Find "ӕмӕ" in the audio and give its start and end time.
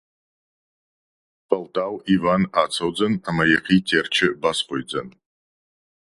3.29-3.45